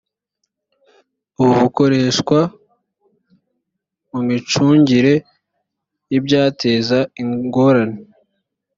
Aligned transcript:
ubu 1.41 1.53
bukoreshwa 1.63 2.39
mu 4.11 4.19
micungire 4.27 5.13
y 6.11 6.13
ibyateza 6.19 6.97
ingorane 7.21 7.99